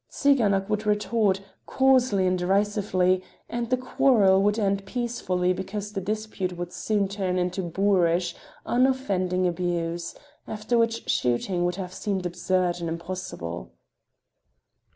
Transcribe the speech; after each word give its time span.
Tsiganok 0.09 0.67
would 0.67 0.87
retort, 0.87 1.41
coarsely 1.67 2.25
and 2.25 2.39
derisively, 2.39 3.21
and 3.47 3.69
the 3.69 3.77
quarrel 3.77 4.41
would 4.41 4.57
end 4.57 4.83
peacefully 4.87 5.53
because 5.53 5.93
the 5.93 6.01
dispute 6.01 6.57
would 6.57 6.73
soon 6.73 7.07
turn 7.07 7.37
into 7.37 7.61
boorish, 7.61 8.33
unoffending 8.65 9.45
abuse, 9.45 10.15
after 10.47 10.75
which 10.75 11.07
shooting 11.07 11.65
would 11.65 11.75
have 11.75 11.93
seemed 11.93 12.25
absurd 12.25 12.79
and 12.79 12.89
impossible. 12.89 13.73